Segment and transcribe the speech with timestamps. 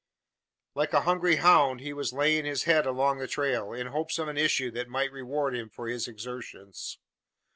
[0.73, 4.27] Like a hungry hound he was laying his head along the trail, in hopes of
[4.27, 6.97] an issue that might reward him for his exertions.